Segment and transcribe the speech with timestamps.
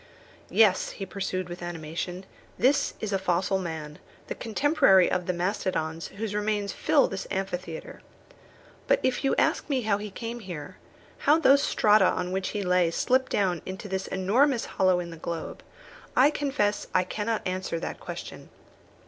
[0.49, 2.25] "Yes," he pursued with animation,
[2.57, 8.01] "this is a fossil man, the contemporary of the mastodons whose remains fill this amphitheatre.
[8.87, 10.77] But if you ask me how he came there,
[11.19, 15.17] how those strata on which he lay slipped down into this enormous hollow in the
[15.17, 15.61] globe,
[16.15, 18.49] I confess I cannot answer that question.